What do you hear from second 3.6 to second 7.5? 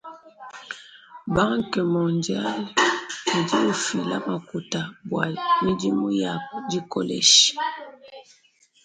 ufila makuta bua midimu ya dikolesha.